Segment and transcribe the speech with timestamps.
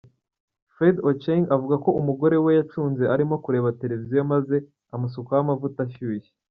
[0.73, 4.55] Fred Ochieng avuga ko umugore we yacunze arimo kureba televiziyo maze
[4.95, 6.31] amusukaho amavuta ashyushye.